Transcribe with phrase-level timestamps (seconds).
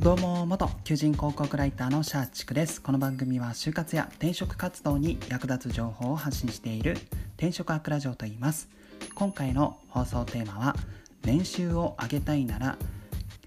[0.00, 2.80] どうも元求人広告ライターのシャーチクです。
[2.80, 6.96] この番組は就活や転職活動に役立つ情報を発信している
[7.36, 8.70] 転職アクラジオと言います。
[9.14, 10.74] 今回の放送テーマは
[11.22, 12.78] 年収を上げたいなら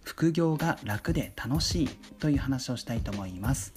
[0.04, 1.88] 副業が楽で楽しい
[2.20, 3.74] という話をしたいと思います。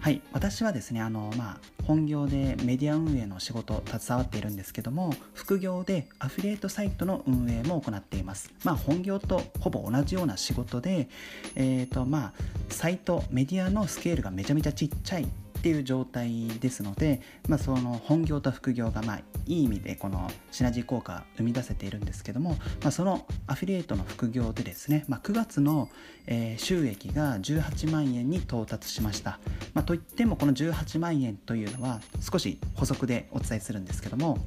[0.00, 0.22] はい。
[0.32, 8.50] 私はですねあの、まあ、本業でメディア運営の仕事携わっているんですけども副業でアフィリエイトサイトの運営も行っています。
[8.64, 11.10] まあ本業とほぼ同じような仕事で
[11.54, 12.32] え、ー、とまあ
[12.70, 15.28] サイトメディアのスケールがめちゃめちゃちっちゃい
[15.60, 25.88] っていう状態ですので、まあ、その本業と副業がまあいい意味でこのシナジー効果を生み出せているんですけども、まあ、そのアフィリエイトの副業でですね、まあ、9月の、
[26.58, 29.40] 収益が18万円に到達しました、
[29.74, 34.38] まあ、といってもこの18万円というのは少し補足でお伝えするんですけども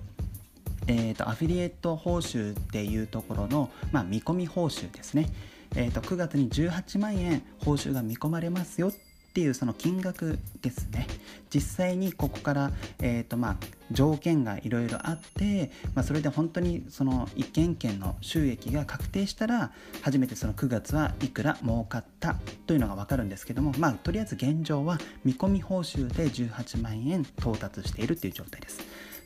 [0.88, 5.30] えーと、アフィリエイト報酬っていうところの、まあ、見込み報酬ですね、
[5.76, 8.94] えーと9月に18万円報酬が見込まれますよっ
[9.34, 11.08] っていうその金額ですね
[11.52, 13.58] 実際にここから、えーとまあ、
[13.90, 19.72] 条件がいろいろあって、まあ、それで本当にその一件一件の収益が確定したら
[20.04, 22.36] 初めてその9月はいくら儲かった
[22.68, 28.82] というのが分かるんですけども、まあ、とりあえず現状は見込み報酬で18万円到達しているという状態です。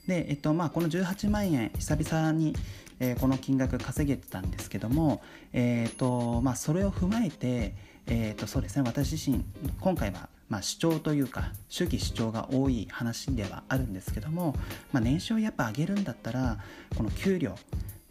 [0.08, 2.56] で、えっとまあ、この18万円久々に、
[3.00, 5.22] えー、この金額稼げてたんですけども、
[5.54, 7.76] えーとまあ、それを踏まえて
[8.10, 9.44] えーとそうですね、私自身
[9.82, 14.56] 今回はまあ主張というか主義主張が多い話ではあるんですけども、
[14.94, 16.58] まあ、年収をやっぱ上げるんだったら
[16.96, 17.56] この給料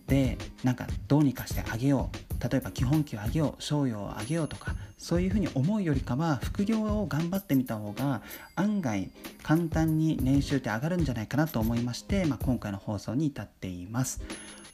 [0.07, 8.23] でなんかどうにかしてあげよう例えば基本給を上げよう賞与を上げようとかそういうふうに思うよりかは副業を頑張ってみた方が
[8.55, 9.11] 案外
[9.43, 14.23] 簡単に年収って上がるんじゃないかなと思いまして、まあ、今回の放送に至っています。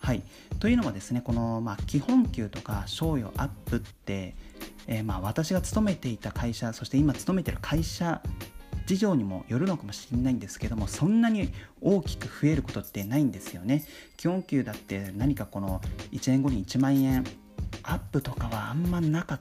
[0.00, 0.22] はい、
[0.58, 4.34] というのはですねこの、まあ、基本給とか賞与アップって
[4.86, 8.20] えー、まあ私が勤めていた会社そして今勤めてる会社
[8.86, 11.50] 事情にもよるのかもしれないんですけどもそんなに
[11.80, 13.84] 大きく増えることってないんですよね。
[14.16, 15.80] 基本給だって何かこの
[16.12, 17.24] 1年後に1万円
[17.82, 19.40] アップとかはあんまなかっ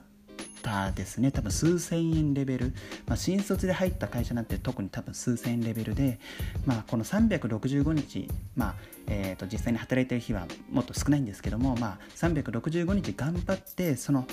[0.62, 1.30] たですね。
[1.30, 2.74] 多分数千円レベル、
[3.06, 6.20] まあ、新卒で入った会社なんて特に多分数千円レベルで、
[6.64, 8.74] まあ、この365日、まあ
[9.08, 14.26] えー、と実際に働いてる日はもっと少ないんですけども、まあ、365日頑張ってその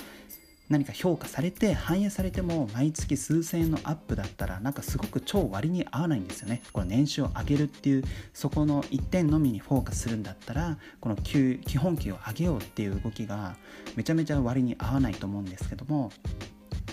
[0.70, 6.62] 何か評価されて反映されても毎月数千円のアップだったらなんかすごく超割に合わないんですよね。
[6.72, 13.56] この年収を上げるっていうそこの一点のみにフォーカスするんだったらこの基本給を上げようっていう動きが
[13.96, 16.12] めちゃめちゃ割に合わないと思うんですけども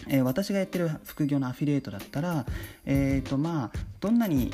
[0.10, 2.46] えー、私がやってる副業のアフィリエイトだったら、
[2.86, 4.54] えーとまあ、どんなに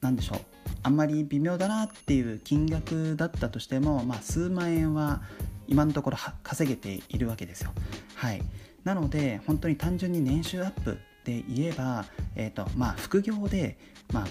[0.00, 0.40] 何でしょう
[0.84, 5.22] あんまり微妙だなっていう金額だったとしても、まあ、数万円は
[5.72, 7.72] 今のところ稼げているわけですよ。
[8.14, 8.42] はい、
[8.84, 12.04] なので本当に単純に年収アップで言えば、
[12.36, 13.78] えーとまあ、副業で、
[14.12, 14.26] まあ、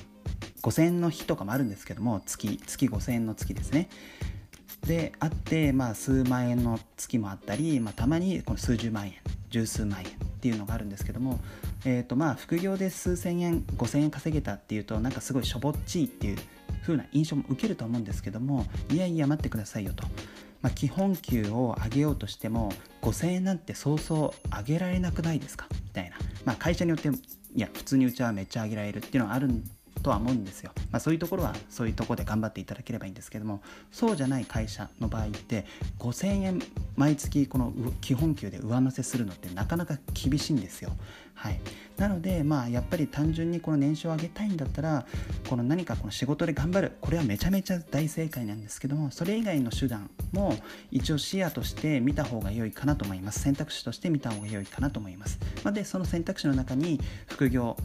[0.61, 3.89] 5000円の日とかもあるんですけども月月5000円の月ですね。
[4.85, 9.13] であって、まあ、数万円の月もあったり、まあ、たまにこの数十万円
[9.49, 10.09] 十数万円っ
[10.41, 11.39] ていうのがあるんですけども、
[11.85, 16.37] えーとまあ、副業で数千円5000円稼げたっていうとなんかすごいしょぼっちいっていう
[16.83, 20.03] 風な印象も受けると思うんですけどもいやいや待ってくださいよと
[20.61, 25.67] まあ、基本給を上げようとしても5000円なんてそうそう上げられなくないですか？
[25.71, 27.11] みたいな、まあ、会社によってい
[27.59, 29.63] や普通にうちはめっちゃ上げられるっていうのはあるん
[30.01, 35.65] とは思うんですよ、まあ、そういうところはそういうとこで頑張っていただければいいんですけどもそうじゃない会社の場合って
[35.99, 36.61] 5000円
[36.95, 40.91] 毎月この基本給で上乗せするのってなかなか厳しいんですよ。
[41.33, 41.59] はい、
[41.97, 45.07] なのでまあやっぱり単純にこの年収を上げたいんだったら
[45.49, 50.55] この何かこの仕事で頑張るこれはめちゃめちゃ大正解なんですけどもそれ以外の手段も
[50.91, 53.39] 一応視野として見た方が良いかなと思います。
[53.41, 57.75] 選択肢として見た方が良いかなと思います、まあ、でその選択肢の中に副業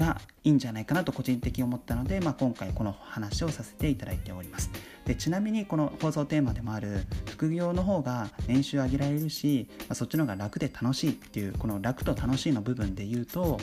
[0.00, 4.70] がいいんじゃないかなと個人的に思ったので、まあ、今回この話をさせていただいております。
[5.04, 13.58] でちなみにこの放送テーマでもある副業の方が年収上げられるし、まあ、そっちの方が楽で楽しいっていうこの楽と楽しいの部分で言うと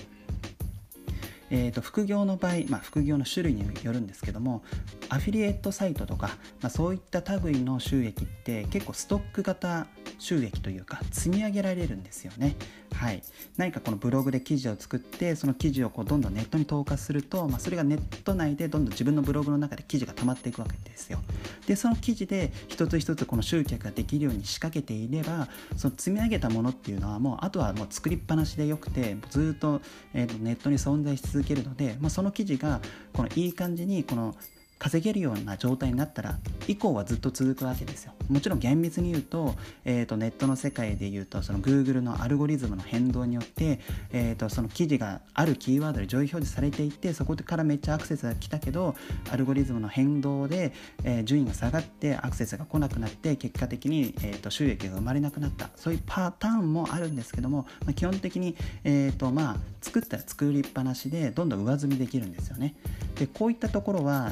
[1.50, 4.64] えーと、副業の場合、まあ、副業の種類によるんですけども
[5.10, 6.28] アフィリエイトサイトとか、
[6.62, 9.88] まあ、そういった類の収益って結構ストック型
[10.20, 12.56] 収益というか積み上げられるんですよね。
[12.94, 13.22] はい、
[13.58, 21.20] 何かこのブログで記事を作ってその記事をこうどんどんネットに投下すると、まあ、それがネット内でどんどん自分のブログの中で記事が溜まっていくわけですよ。
[21.68, 29.82] でその記事で一つ一つこの集客ができるように仕掛けていればその積み上げたものっていうのはもうあとはもう作りっぱなしでよくてずっと,、
[30.14, 32.82] えー、とネットに存在し続続けるので、まあ、その記事が
[33.14, 34.36] このいい感じにこの
[34.80, 36.38] 稼げるような状態になったら
[36.68, 38.14] 以降はずっと続くわけですよ。
[38.30, 43.80] もちろん厳密に言うと,、えーと、ネットの世界で言うとその Google のアルゴリズムの変動によって、
[44.12, 48.96] えーと、その記事があるキーワードで上位表示されていってそこからめっちゃアクセスが来たけど
[49.32, 55.70] アルゴリズムの変動で、えー、順位が下がってアクセスが来なくなって結果的に、えーと、収益が生まれなくなった。
[55.76, 62.76] そういうパターンもあるんですけども、まあ、基本的に、えーとまあ、作ったら作りっぱなしでどんどん上積みできるんですよね。
[63.16, 64.32] でこういったところは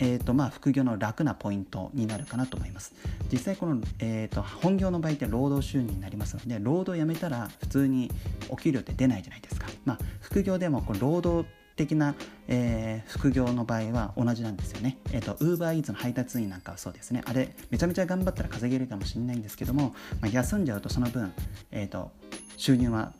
[0.00, 2.94] えーとまあ、副業の楽なポイントになるかなと思います
[3.30, 8.10] 実際この、えーと、本業の場合って労働収入になりますので労働をやめたら普通に
[8.48, 12.14] お給料って出ないじゃないですか、まあ、副業でもこ労働的な、
[12.48, 14.98] えー、副業の場合は同じなんですよね。
[15.12, 17.22] えっ、ー、と、ウーバーイーツの配達員なんかはそうですね。
[17.24, 21.32] あれ、めちゃめちゃ頑張ったら稼げるかもしれないんですけども、まあ、休んじゃうとその分、
[21.70, 22.10] えっ、ー、と、
[22.58, 23.12] 収入は、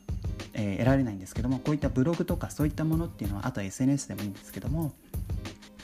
[0.53, 4.93] え得られないんですけども、こういったブログとかそういったものっていうのは、あとは SNS でもいいんですけども、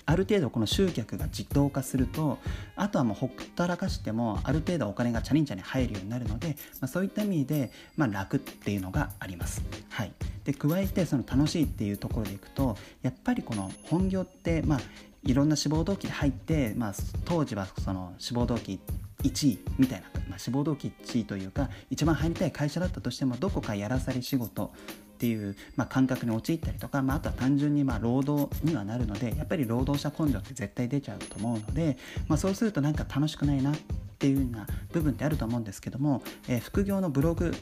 [0.07, 2.39] ある程度この集客が自動化すると
[2.77, 9.61] あとはもうほったらかしてもある程度お金がチャリンチャリン入るようになるので、まあ、そういった意味で、まあ、楽っていうのがあります。
[9.89, 10.13] はい、
[10.45, 14.79] で加えてその楽しいっていうところでいくとやっぱりこの本業ってまあ
[15.23, 16.93] いろんな志望動機で入って、まあ、
[17.25, 18.79] 当時はその志望動機
[19.23, 24.71] 1位みたいな、まあ、志望動機1位というか一番入りたい会社だったとしてもどこかやらされ仕事
[25.17, 31.97] っていう、まあ、感覚に陥ったりとか、まあ、あとは単純にまあ労働にはなるのでやっぱり労働者根性って絶対出ちゃうと思うので、
[32.27, 33.73] まあ、そうするとなんか楽しくないな
[34.17, 37.53] っていうような部分ってあると思うんですけども、えー、副業のブログ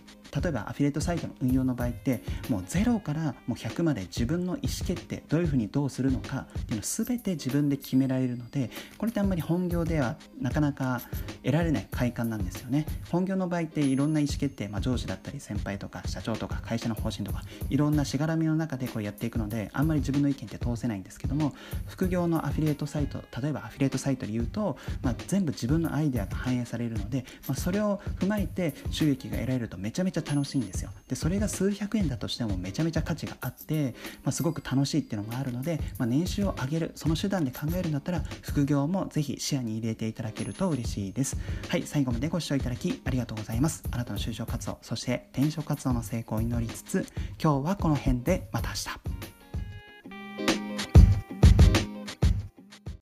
[0.42, 11.02] 例えばアフィリエイトサイトの運用の場合ってもう0からもう100まで自分の意思決定どういうふうにどうするのかっていうの全て自分で決められるのでこれってあんまり本業ではなかなか
[11.44, 12.86] 得られない快感なんですよね。
[13.12, 21.54] 本業の場合っていろんな意思決定、まあ、上司だったり先輩とか社長とか会社の方針とかいろんなしがらみの中でこうやっていくのであんまり自分の意見って通せないんですけども
[21.88, 30.92] 副業のアフィリエイトサイト例えばアフィリエイトサイトで言うと、まあ、全部自分のアイデアが反映されるので、まあ、それを踏まえて収益が得られるとめちゃめちゃ楽しいんですよ。
[31.08, 41.38] でそれが数百円だとしてもめちゃめちゃ価値があって、まあ、すごく楽しいっていうのがあるので、まあ、年収を上げるその手段で考えるんだったら副業もぜひ視野に入れていただけると嬉しいです。
[41.68, 43.84] はい最後までご視聴いただきありがとうございます。
[43.92, 47.06] あなたの就職活動そして転職活動の成功を祈りつつ
[47.42, 49.15] 今日はこの辺でまた明日。